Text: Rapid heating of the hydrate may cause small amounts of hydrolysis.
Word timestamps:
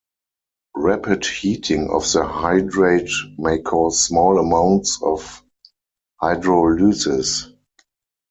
Rapid 0.77 1.27
heating 1.27 1.91
of 1.91 2.11
the 2.11 2.25
hydrate 2.25 3.11
may 3.37 3.59
cause 3.61 4.03
small 4.03 4.39
amounts 4.39 4.99
of 5.03 5.43
hydrolysis. 6.19 7.53